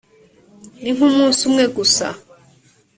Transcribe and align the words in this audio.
ni 0.81 0.89
nk 0.95 1.01
umunsi 1.07 1.41
umwe 1.49 1.65
gusa 1.77 2.07